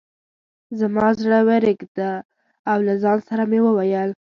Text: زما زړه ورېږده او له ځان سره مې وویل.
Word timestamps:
زما 0.79 1.07
زړه 1.21 1.39
ورېږده 1.47 2.11
او 2.71 2.77
له 2.87 2.93
ځان 3.03 3.17
سره 3.29 3.43
مې 3.49 3.59
وویل. 3.63 4.09